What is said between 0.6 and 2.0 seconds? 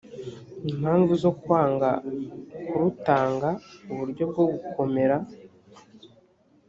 impamvu zo kwanga